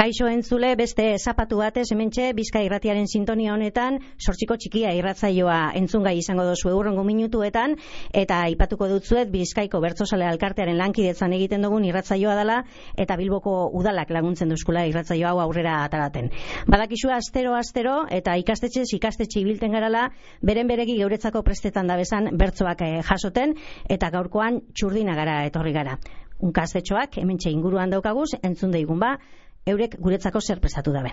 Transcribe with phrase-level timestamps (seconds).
[0.00, 6.46] Kaixo entzule beste zapatu batez hementxe Bizkai irratiaren sintonia honetan sortziko txikia irratzaioa entzungai izango
[6.48, 7.74] dozu eurrengo minutuetan
[8.20, 12.56] eta aipatuko dutzuet Bizkaiko Bertsozale Alkartearen lankidetzan egiten dugun irratzaioa dela
[13.04, 16.32] eta Bilboko udalak laguntzen duzkula irratzaio hau aurrera ataraten.
[16.64, 20.06] Badakizu astero astero eta ikastetxez ikastetxe ibilten garala
[20.40, 23.52] beren beregi geuretzako prestetan da bezan bertsoak eh, jasoten
[23.84, 26.00] eta gaurkoan txurdina gara etorri gara.
[26.40, 29.18] Unkastetxoak hementxe inguruan daukaguz entzun daigun ba
[29.66, 31.12] eurek guretzako zer prestatu daben.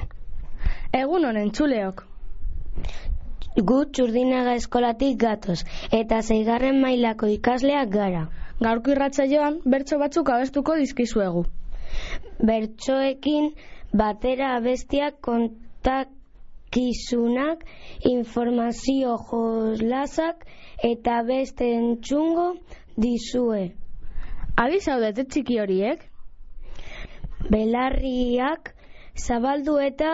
[0.96, 2.06] Egun honen txuleok.
[3.70, 5.60] Gu txurdinaga eskolatik gatoz,
[5.92, 8.28] eta zeigarren mailako ikasleak gara.
[8.62, 11.44] Gaurko irratzaioan bertso batzuk abestuko dizkizuegu.
[12.50, 13.46] Bertsoekin
[14.02, 17.58] batera abestiak kontakizunak,
[18.12, 20.38] informazio joslazak
[20.92, 22.48] eta beste entxungo
[22.98, 23.64] dizue.
[24.58, 26.00] Adi zaudete txiki horiek?
[27.52, 28.74] Belarriak
[29.16, 30.12] zabaldu eta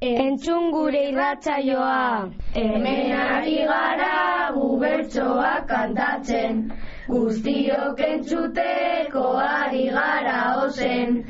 [0.00, 2.30] entzun gure irratzaioa.
[2.54, 6.62] Hemen ari gara gubertsoak kantatzen,
[7.08, 11.22] guztiok entzuteko ari gara ozen.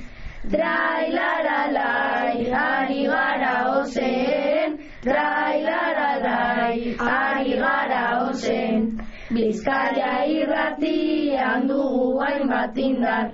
[0.51, 8.87] Trailaralai, ari gara ozen, trailaralai, ari gara ozen.
[9.31, 13.29] Bizkaia irratian dugu hainbat indar,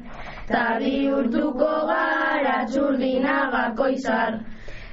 [0.48, 4.39] ta bihurtuko gara txurdinagako izar.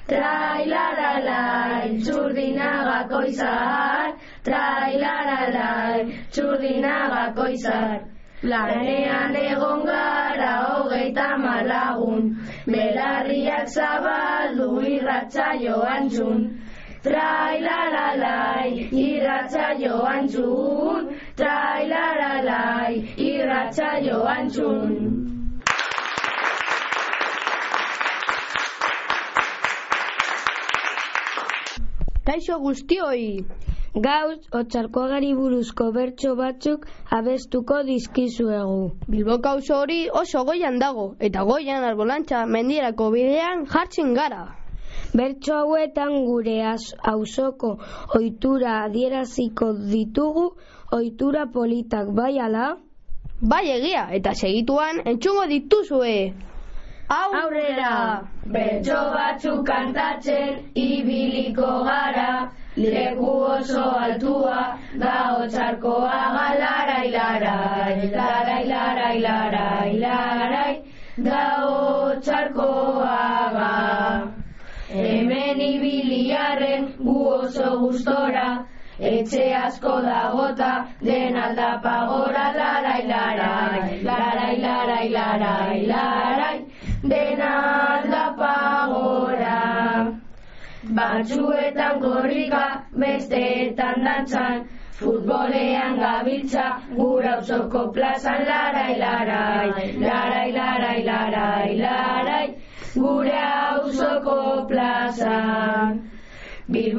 [0.08, 4.16] Trailaralai, txurdinagako izar,
[4.48, 6.02] trailaralai,
[6.34, 8.02] txurdinagako izar.
[8.44, 12.26] Lanean egon gara hogeita malagun,
[12.68, 16.44] belarriak zabaldu irratzaio antzun.
[17.06, 21.08] Trailaralai, irratzaio antzun,
[21.40, 23.00] trailaralai,
[23.30, 25.43] irratzaio antzun.
[32.34, 33.46] Kaixo guztioi!
[34.04, 38.80] Gauz, otxarkoagari buruzko bertso batzuk abestuko dizkizuegu.
[39.16, 44.40] Bilboko auzo hori oso goian dago, eta goian arbolantza mendierako bidean jartzen gara.
[45.22, 46.56] Bertso hauetan gure
[47.12, 47.72] auzoko
[48.22, 50.48] ohitura adieraziko ditugu,
[51.00, 52.72] ohitura politak bai ala?
[53.54, 56.18] Bai egia, eta segituan entzungo dituzue.
[57.14, 58.26] Aurrera!
[58.54, 64.62] Bertso batzuk kantatzen ibiliko gara, leku oso altua,
[65.04, 70.74] da otxarkoa galarai larai, larai larai larai larai,
[71.28, 73.22] da otxarkoa
[73.58, 73.72] ga.
[74.90, 78.50] Hemen ibiliaren gu oso gustora,
[79.14, 86.58] etxe asko dagota, den aldapa gora larai larai, larai larai larai larai,
[87.04, 88.56] den aldapa
[88.92, 89.60] gora.
[91.00, 92.64] Batzuetan korrika,
[93.04, 94.66] besteetan dantzan,
[95.00, 96.66] futbolean gabiltza,
[96.98, 102.46] gura usoko plazan larai larai, larai larai larai larai,
[102.96, 103.43] gure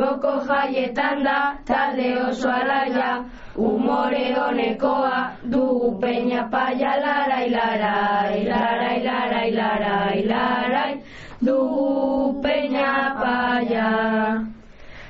[0.04, 3.25] Bilboko jaietan da, talde oso alaia,
[3.56, 10.93] umore honekoa, dugu peña paia larai larai, larai larai larai larai,
[11.41, 13.88] dugu peña paia.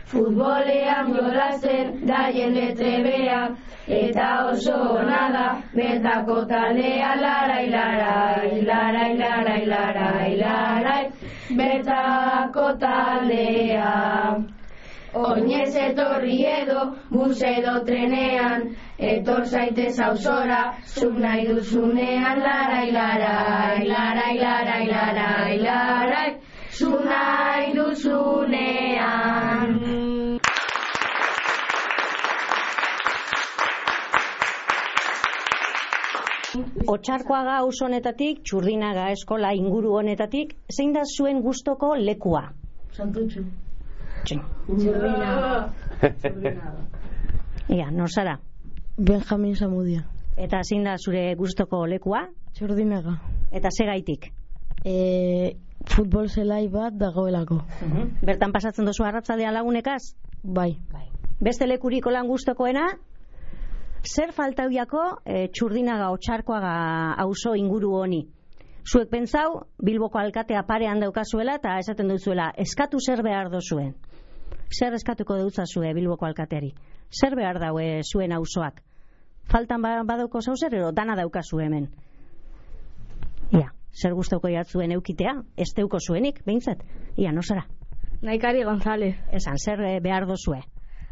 [0.06, 2.70] Futbolean jolazen da jende
[3.88, 4.78] eta oso
[5.10, 11.04] nada, bertako taldea larai larai, larai larai larai larai,
[11.58, 13.94] bertako taldea.
[15.14, 16.80] Oinez etorri edo,
[17.10, 18.64] bus edo trenean,
[18.98, 26.30] etor zaitez auzora, zuk nahi duzunean, larai larai, larai larai larai larai,
[26.80, 29.70] zuk nahi duzunean.
[36.94, 42.48] Otsarkoaga auzo honetatik, txurdinaga eskola inguru honetatik, zein da zuen gustoko lekua?
[42.98, 43.42] Santutxu.
[44.24, 44.40] Txin.
[47.74, 48.38] Ia, nor zara?
[48.96, 50.04] Benjamin Samudia.
[50.36, 52.24] Eta zein da zure gustoko lekua?
[52.54, 53.16] Txurdinaga.
[53.54, 54.30] Eta segaitik?
[54.84, 54.94] E,
[55.90, 57.60] futbol zelai bat dagoelako.
[58.22, 60.02] Bertan pasatzen dozu arratzaldea lagunekaz?
[60.42, 60.72] Bai.
[61.40, 62.86] Beste lekuriko lan gustokoena?
[64.04, 66.74] Zer faltauiako e, txurdinaga otxarkoaga
[67.24, 68.24] auzo inguru honi?
[68.84, 73.94] Zuek pentsau, Bilboko alkatea parean daukazuela eta esaten duzuela, eskatu zer behar dozuen.
[74.72, 76.72] Zer eskatuko dutzazue Bilboko alkateari?
[77.10, 78.80] Zer behar daue zuen auzoak?
[79.50, 81.90] Faltan ba- badauko zauzer, ero dana daukazu hemen?
[83.52, 86.80] Ja, zer gustauko jatzuen eukitea, ez teuko zuenik, behintzat,
[87.16, 87.66] ia, no zara?
[88.22, 89.14] Naikari González.
[89.32, 90.62] Esan, zer eh, behar dozue?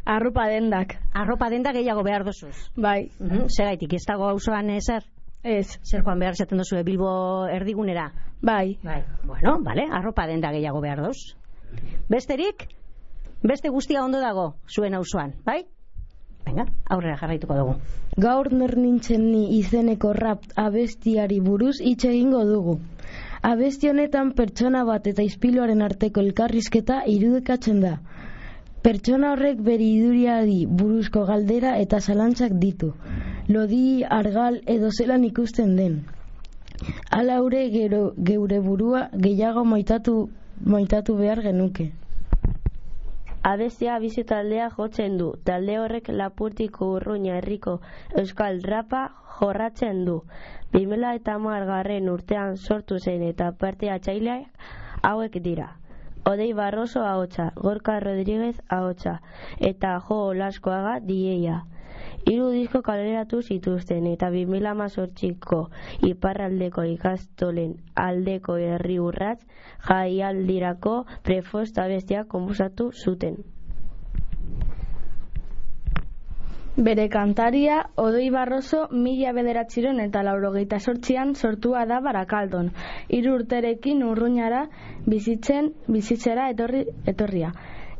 [0.05, 0.97] Arrupa dendak.
[1.13, 2.55] Arropa denda gehiago behar dozuz.
[2.75, 3.11] Bai.
[3.19, 5.05] Mhm, Zegaitik, ez dago auzoan eh, zer?
[5.43, 5.77] Ez.
[5.83, 8.09] Zer joan behar zaten dozue Bilbo erdigunera?
[8.41, 8.77] Bai.
[8.83, 9.03] Bai.
[9.23, 11.35] Bueno, vale, arropa denda gehiago behar doz.
[12.09, 12.67] Besterik,
[13.43, 15.63] beste guztia ondo dago zuen auzoan, bai?
[16.45, 17.75] Venga, aurrera jarraituko dugu.
[18.23, 22.79] Gaur nor nintzen ni izeneko rap abestiari buruz hitz egingo dugu.
[23.43, 27.97] Abesti honetan pertsona bat eta ispiluaren arteko elkarrizketa irudikatzen da.
[28.83, 32.91] Pertsona horrek bere iduriari buruzko galdera eta zalantzak ditu.
[33.47, 35.97] Lodi, argal edo zelan ikusten den.
[37.09, 37.39] Hala
[37.71, 40.29] gero, geure burua gehiago moitatu,
[40.65, 41.91] moitatu behar genuke.
[43.43, 45.25] Abestia bizi taldea jotzen du.
[45.47, 47.73] Talde horrek lapurtiko urruña herriko
[48.21, 49.01] euskal rapa
[49.39, 50.13] jorratzen du.
[50.75, 51.35] 2000 eta
[51.71, 54.47] garren urtean sortu zen eta parte atxaileak
[55.11, 55.67] hauek dira.
[56.31, 59.19] Odei Barroso ahotsa, Gorka Rodríguez ahotsa
[59.59, 61.57] eta Jo Olaskoaga dieia.
[62.31, 65.57] Hiru disko kaleratu zituzten eta 2018ko
[66.09, 67.73] iparraldeko ikastolen
[68.05, 69.39] aldeko herri urratz
[69.89, 70.93] jaialdirako
[71.29, 73.41] prefost abestia konposatu zuten.
[76.85, 82.71] Bere kantaria, Odoi Barroso, mila bederatziron eta laurogeita sortzian sortua da Barakaldon.
[83.17, 84.63] Hiru urterekin urruñara
[85.05, 86.81] bizitzen, bizitzera etorri,
[87.13, 87.51] etorria.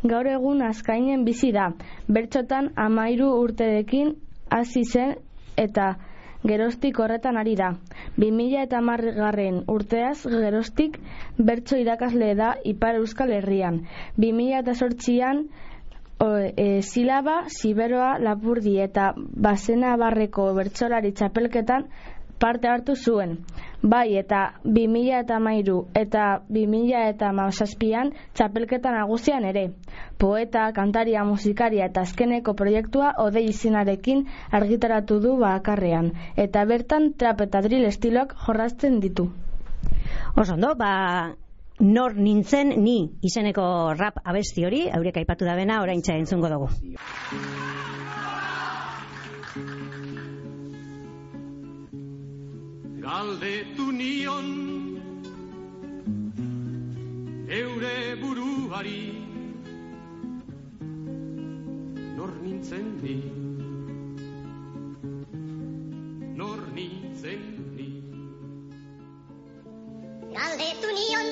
[0.04, 1.70] Gaur egun azkainen bizi da.
[2.08, 4.16] Bertxotan amairu urterekin
[4.52, 5.16] hasi zen
[5.58, 5.94] eta
[6.44, 7.70] gerostik horretan ari da.
[8.20, 8.82] 2000 eta
[9.18, 11.00] garren urteaz gerostik
[11.38, 13.86] bertso irakasle da Ipar Euskal Herrian.
[14.18, 15.46] 2000 eta sortzian
[16.20, 21.88] o, e, silaba, siberoa, lapurdi eta bazena barreko bertsolari txapelketan
[22.44, 23.38] parte hartu zuen.
[23.84, 29.64] Bai, eta 2000 eta mairu eta 2000 eta mausazpian txapelketan nagusian ere.
[30.20, 34.26] Poeta, kantaria, musikaria eta azkeneko proiektua odei izinarekin
[34.60, 36.12] argitaratu du bakarrean.
[36.36, 39.30] Eta bertan trap eta drill estiloak jorrazten ditu.
[40.36, 41.36] Oso ondo, ba,
[41.80, 46.70] nor nintzen ni izeneko rap abesti hori, haurek aipatu da bena, orain entzungo dugu.
[53.04, 54.48] Galdetu nion
[57.52, 59.02] Eure buruari.
[62.16, 63.18] Nor nintzen ni
[66.40, 67.44] Nor nintzen
[67.76, 67.90] ni.
[70.32, 71.28] Galdetu nion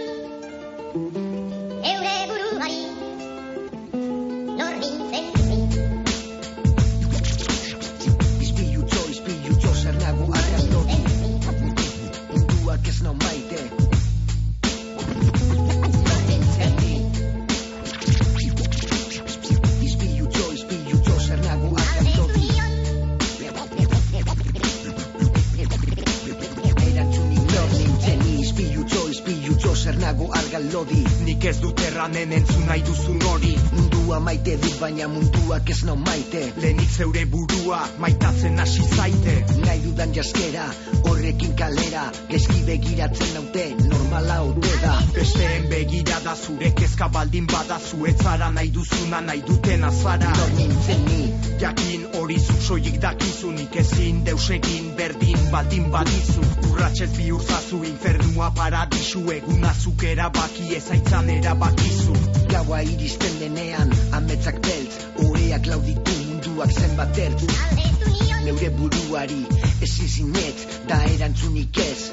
[37.82, 39.46] burua maitatzen hasi zaite.
[39.66, 40.66] Nahi dudan jaskera,
[41.04, 45.02] horrekin kalera Gezki begiratzen naute, normala ote da.
[45.14, 50.32] Besteen begirada zure kezka baldin bada Zuetzara nahi duzuna nahi duten azara.
[50.38, 51.22] Nor nintzen ni,
[51.60, 56.42] Jakin hori zuzoik dakizu nik ezin deus egin berdin baldin badizu.
[56.72, 62.18] Urratxez bihurzazu infernua paradisu Egun azuk erabaki ezaitzan erabakizu.
[62.52, 66.21] Gaua iristen denean Ametzak beltz, oreak lauditu
[66.52, 69.46] munduak zenbat nion Neure buruari,
[69.82, 72.12] ezin zinetz, da erantzunik ez.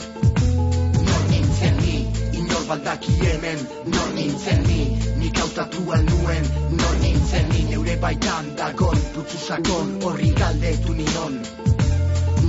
[1.07, 2.07] Nor nintzen ni,
[2.39, 3.59] Inor baldaki hemen.
[3.87, 10.31] Nor nintzen ni Nik hautatu nuen, nor nintzen ni Neure baitan dagon putzu sakon horri
[10.37, 11.41] galdetu nion.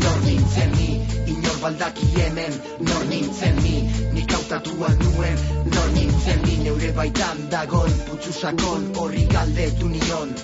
[0.03, 2.53] Nor nintzen ni, Inor baldaki hemen.
[2.79, 5.37] Nor nintzen ni Nik hautatua nuen.
[5.73, 10.35] Nor nintzen ni, Neure baitan dagon putzu sakon horri galdetu nion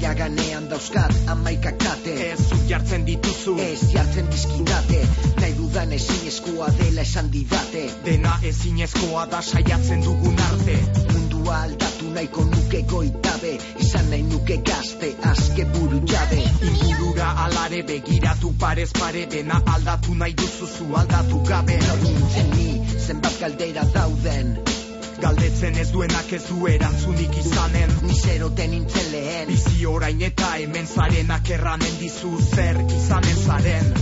[0.00, 2.14] ni Iraganean dauzkat amaikak kate.
[2.32, 3.56] Ez zuk jartzen dituzu.
[3.58, 5.00] Ez jartzen dizkidate
[5.40, 7.84] Nahi dudan ezin eskoa dela esan didate.
[8.04, 10.76] Dena ezinezkoa da saiatzen dugun arte.
[11.12, 13.58] Mundua aldatu nahiko nuke goitabe.
[13.78, 16.42] Izan nahi nuke gazte, azke buru jabe.
[16.72, 19.26] Ingurura alare begiratu parez pare.
[19.26, 21.80] Dena aldatu nahi duzuzu aldatu gabe.
[21.86, 22.68] Nor nintzen ni,
[23.06, 24.79] zenbat galdera dauden
[25.20, 27.92] Galdetzen ez duenak ez du erantzunik izanen.
[28.02, 33.92] Ni zeroten nintzen lehen Bizi orain eta hemen zarenak erranen dizu zer izanen zaren.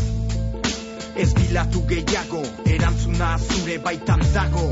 [1.19, 2.43] Ez bilatu gehiago,
[2.77, 4.69] erantzuna zure baitan dago.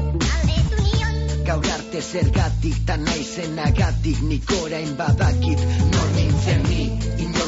[1.46, 6.82] Gaur arte zergatik ta naizenagatik nik orain badakit nor nintzen ni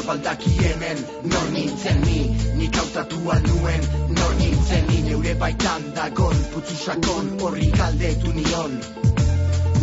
[0.09, 2.35] Inor baldaki hemen nor nintzen ni.
[2.57, 5.01] Nik hautatua nuen nor nintzen ni.
[5.09, 8.73] Neure baitan dagon putzu sakon horri galdetu nion.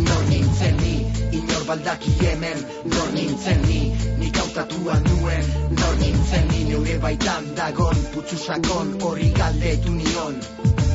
[0.07, 0.95] Nor nintzen ni
[1.39, 2.59] Inor baldaki hemen
[2.91, 3.79] nor nintzen ni.
[4.19, 5.45] Nik hautatua nuen
[5.79, 6.63] nor nintzen ni.
[6.73, 10.86] Neure baitan dagon putzu sakon horri galdetu nion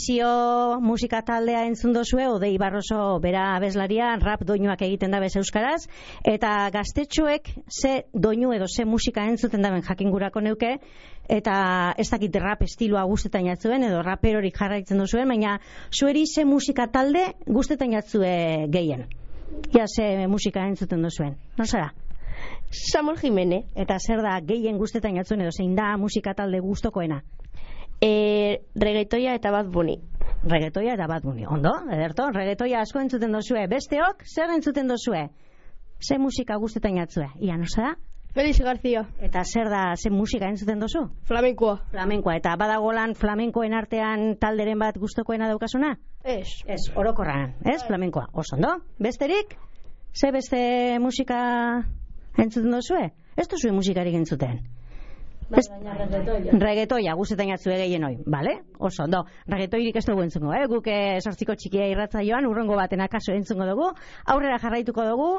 [0.00, 5.82] Bizio musika taldea entzun dozue, Odei Barroso bera abeslaria, rap doinuak egiten dabez euskaraz,
[6.24, 10.70] eta gaztetxoek ze doinu edo ze musika entzuten daben jakingurako neuke,
[11.28, 11.56] eta
[11.98, 15.58] ez dakit rap estiloa guztetan jatzuen, edo raperorik jarraitzen duzuen, baina
[15.92, 18.32] zueri ze musika talde guztetan jatzue
[18.72, 19.04] gehien.
[19.76, 21.36] Ja, ze musika entzuten duzuen.
[21.58, 21.92] No zara?
[22.70, 23.66] Samuel Jimene.
[23.76, 27.20] Eta zer da gehien guztetan jatzuen, edo zein da musika talde gustokoena?
[28.00, 29.98] E, reggaetoia eta bat buni.
[30.48, 31.44] Regetoia eta bat buni.
[31.46, 33.66] Ondo, ederto, regetoia asko entzuten dozue.
[33.68, 35.26] Besteok, zer entzuten dozue?
[36.00, 37.28] Ze musika guztetan jatzue?
[37.44, 37.94] Ia, no da?
[38.32, 39.08] Felix García.
[39.20, 41.08] Eta zer da, ze musika entzuten dozu?
[41.26, 41.80] Flamenkoa.
[41.90, 42.36] Flamenkoa.
[42.38, 45.96] Eta badagolan flamenkoen artean talderen bat gustokoena daukasuna?
[46.22, 46.62] Ez.
[46.66, 47.82] Ez, orokorran, ez?
[47.86, 48.28] Flamenkoa.
[48.32, 48.76] Oso, ondo?
[48.98, 49.56] Besterik?
[50.14, 51.40] Ze beste musika
[52.38, 53.10] entzuten dozue?
[53.36, 54.60] Ez dozue musikarik entzuten?
[55.56, 55.70] Ez-
[56.62, 58.60] Regetoia, guztetan jatzue gehien hoi, bale?
[58.78, 60.66] Oso, ondo, regetoirik ez dugu entzungo, eh?
[60.70, 63.88] Guk eh, sortziko txikia irratza joan, urrengo baten akaso entzungo dugu,
[64.26, 65.30] aurrera jarraituko dugu,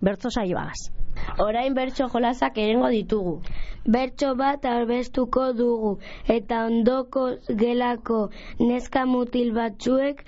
[0.00, 0.92] bertzo saioagaz.
[1.40, 3.40] Orain bertso jolasak erengo ditugu.
[3.86, 8.28] Bertso bat arbestuko dugu eta ondoko gelako
[8.60, 10.22] neska mutil batzuek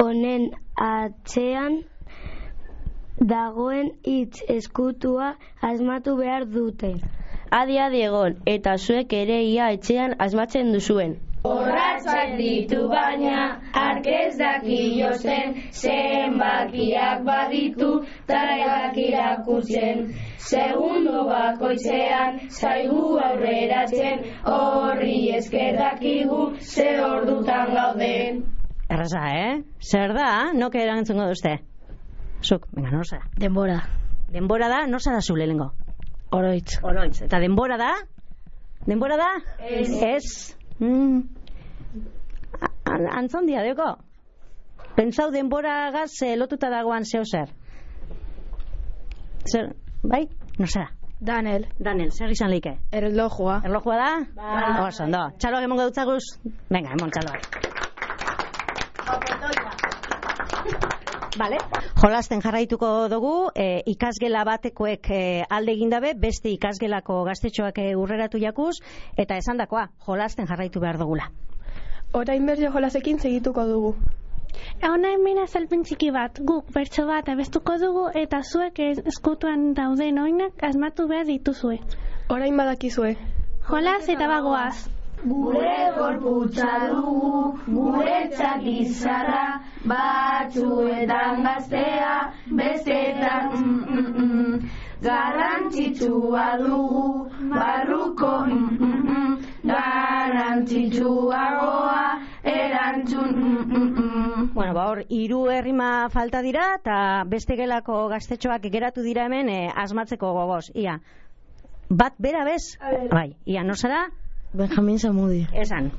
[0.00, 1.82] honen atzean
[3.20, 6.94] dagoen hitz eskutua asmatu behar dute.
[7.52, 11.18] Adi adi egon, eta zuek ere ia etxean asmatzen duzuen.
[11.44, 13.42] Horratzak ditu baina,
[13.80, 17.90] arkez daki jozen, zenbakiak baditu,
[18.30, 20.00] tareak irakurtzen.
[20.38, 28.42] Segundo bakoitzean, zaigu aurreratzen, horri esker dakigu, ze ordutan gauden.
[28.88, 29.54] Erraza, eh?
[29.92, 31.58] Zer da, noke erantzungo duzte?
[32.40, 33.28] Zuk, venga, zara?
[33.36, 33.82] Denbora.
[34.32, 35.74] Denbora da, nor zara zu lehenengo?
[36.32, 36.78] Oroitz.
[36.82, 37.22] Oroitz.
[37.26, 37.92] Eta denbora da?
[38.86, 39.30] Denbora da?
[39.60, 39.90] Ez.
[40.02, 40.56] Ez.
[40.80, 41.20] Mm.
[43.18, 43.90] Antzondia deko.
[44.96, 47.52] Pentsau denbora gaz eh, lotuta dagoan zeo zer.
[49.48, 49.72] Zer,
[50.02, 50.26] bai?
[50.58, 50.90] No zera.
[51.22, 51.68] Daniel.
[51.78, 52.74] Daniel, zer izan leike?
[52.90, 53.60] Erlojua.
[53.64, 54.10] Erlojua da?
[54.36, 54.88] Bai.
[54.88, 55.22] Oso, ondo.
[55.38, 56.24] Txaloak emongo dutzaguz?
[56.72, 57.62] Venga, emon txaloak.
[61.38, 61.58] Vale.
[61.96, 68.40] Jolasten jarraituko dugu, e, ikasgela batekoek e, alde egin dabe, beste ikasgelako gaztetxoak e, urreratu
[68.42, 68.74] jakuz,
[69.16, 71.30] eta esandakoa, jolasten jarraitu behar dugula.
[72.12, 73.94] Orain bertso jolasekin segituko dugu.
[74.84, 80.66] Hona hemen azalpen txiki bat, guk bertso bat abestuko dugu eta zuek eskutuan dauden oinak
[80.68, 81.78] asmatu behar dituzue.
[82.28, 83.14] Orain badakizue.
[83.70, 85.01] Jolas eta bagoaz.
[85.22, 94.56] Gure gorputza dugu, guretzat izarra, batzuetan gaztea, bestetan mm, mm, mm.
[95.04, 99.36] garrantzitsua dugu, barruko mm, mm, mm.
[99.70, 102.02] garrantzitsuagoa,
[102.42, 104.50] erantzun mm, mm, mm.
[104.54, 109.70] Bueno, ba hor, hiru herrima falta dira, eta beste gelako gaztetxoak geratu dira hemen e,
[109.84, 110.70] asmatzeko gogoz.
[110.74, 110.98] Ia,
[111.88, 112.76] bat bera bez?
[113.14, 114.10] Bai, ia, no zara?
[114.52, 115.46] Benjamin Samudi.
[115.52, 115.92] Esan.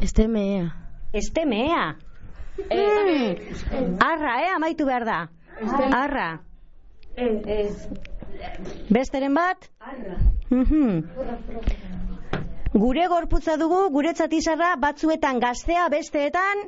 [0.00, 0.74] Este mea.
[1.12, 1.96] Este mea.
[2.58, 3.96] Mm.
[4.00, 5.28] Arra, eh, amaitu behar da.
[5.92, 6.40] Arra.
[8.90, 9.70] Besteren bat?
[10.50, 11.04] Mhm.
[12.74, 16.64] Gure gorputza dugu, guretzat izarra, batzuetan gaztea, besteetan...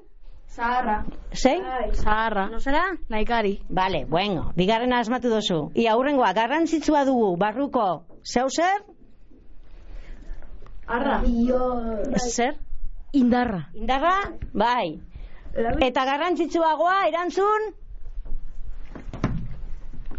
[0.56, 1.04] Zaharra.
[1.34, 1.64] Zein?
[1.92, 2.46] Zaharra.
[2.48, 2.84] No zara?
[3.10, 3.58] Laikari.
[3.68, 5.58] Vale, bueno, bigarren asmatu dozu.
[5.74, 8.84] Ia, hurrengoa, garrantzitsua dugu, barruko, zeu zer?
[10.86, 11.20] Arra.
[12.30, 12.54] Zer?
[13.12, 13.68] Indarra.
[13.74, 14.14] Indarra?
[14.54, 15.00] Bai.
[15.82, 17.70] Eta garrantzitsuagoa, erantzun?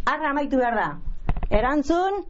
[0.07, 0.87] Arra amaitu behar da.
[1.59, 2.23] Erantzun?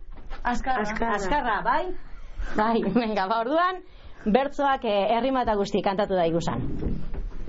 [0.43, 1.13] Azkarra.
[1.15, 1.85] Azkarra, bai?
[2.57, 3.81] Bai, venga, ba, orduan,
[4.23, 6.61] bertzoak eh, errima eta guzti kantatu da igusan.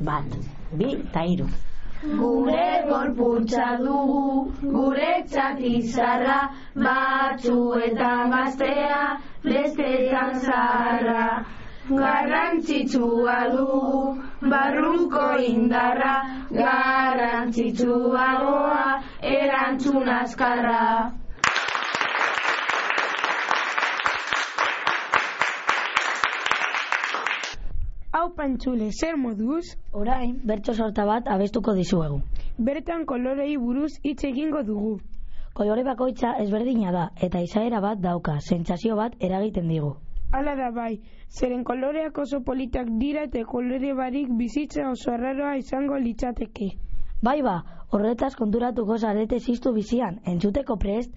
[0.09, 0.35] Bat,
[0.73, 1.47] bi, eta hiru.
[2.01, 6.37] Gure gorputza dugu, gure txatizarra,
[6.85, 9.01] batzuetan gaztea,
[9.43, 11.25] bestetan zaharra.
[11.91, 14.05] Garrantzitsua dugu,
[14.55, 16.15] barruko indarra,
[16.53, 18.87] garrantzitsuagoa,
[19.35, 20.87] erantzun azkarra.
[28.11, 29.77] Hau pantzule, zer moduz?
[29.93, 32.23] Orain, bertso sorta bat abestuko dizuegu.
[32.69, 34.95] Bertan kolorei buruz hitz egingo dugu.
[35.53, 39.91] Kolore bakoitza ezberdina da, eta izaera bat dauka, sentsazio bat eragiten digu.
[40.33, 40.95] Hala da bai,
[41.29, 46.71] zeren koloreak oso politak dira eta kolore barik bizitza oso arraroa izango litzateke.
[47.21, 47.59] Bai ba,
[47.93, 51.13] horretaz konturatuko zarete ziztu bizian, entzuteko prest,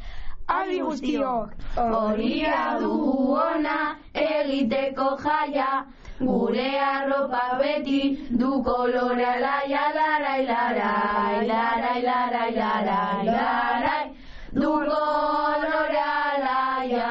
[0.51, 1.51] Adi guztiok!
[1.79, 3.75] Horia dugu ona,
[4.13, 5.85] egiteko jaia,
[6.21, 8.01] gure arropa beti
[8.41, 14.03] du kolorea laia, larai, larai, larai, larai, larai, larai,
[14.53, 16.13] du kolorea
[16.45, 17.09] laia.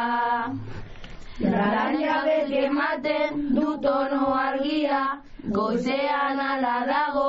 [1.41, 5.03] Laranja beti ematen du tono argia,
[5.57, 7.29] goizean ala dago,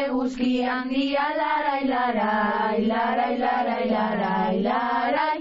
[0.00, 5.36] eguzki handia, larai, larai, larai, larai, larai, larai,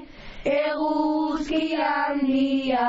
[0.60, 2.88] eguzki handia.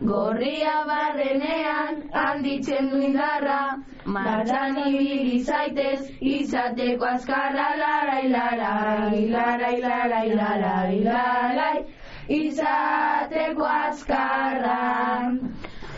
[0.00, 11.00] Gorria barrenean handitzen du indarra, martxan ibili zaitez, izateko azkarra, larai, larai, larai, larai, larai,
[11.08, 11.84] larai,
[12.28, 15.34] izateko azkarra.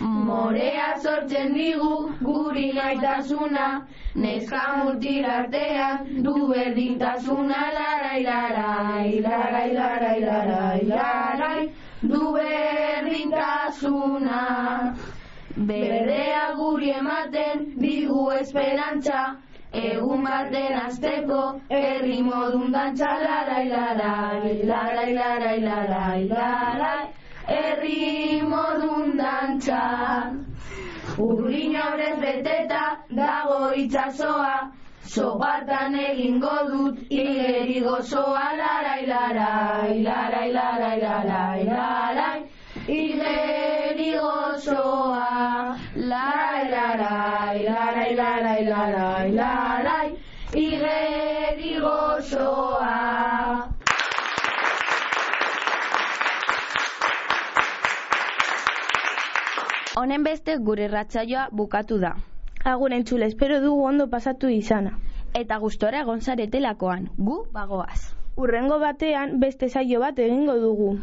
[0.00, 3.69] Morea sortzen digu guri gaitasuna,
[4.14, 11.69] neska multirartean du berdintasuna, larai, larai, larai, larai, larai, larai,
[12.00, 13.60] du berdintasuna.
[15.56, 19.37] Berdea guri ematen digu esperantza,
[19.73, 27.09] egun baten azteko herri modun dantza, larai, larai, larai, larai, larai, larai,
[27.47, 29.83] herri modun dantza.
[31.19, 34.71] Urrin aurrez beteta dago itxasoa,
[35.11, 42.37] Sopatan egingo dut igeri gozoa, larai, larai, larai, larai, larai, larai,
[42.87, 43.60] igeri
[44.08, 50.08] gozoa, larai, larai, larai, larai, larai, larai,
[50.54, 52.97] igeri gozoa.
[60.00, 62.15] Honen beste gure ratzaioa bukatu da.
[62.65, 64.95] Agur entzule, espero dugu ondo pasatu izana.
[65.41, 68.00] Eta gustora egon zaretelakoan, gu bagoaz.
[68.41, 70.95] Urrengo batean beste saio bat egingo dugu.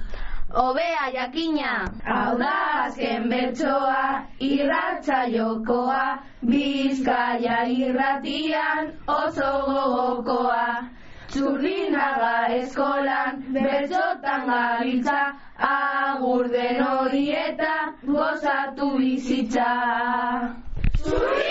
[0.56, 2.52] Obea jakina, hau da
[2.86, 10.88] azken bertsoa, irratza jokoa, bizkaia irratian oso gogokoa.
[11.34, 12.32] Txurdinaga
[12.62, 15.20] eskolan, bertxotan gabiltza,
[15.60, 17.76] agur den hori eta
[18.08, 19.68] gozatu bizitza.
[21.04, 21.47] Txurdinaga!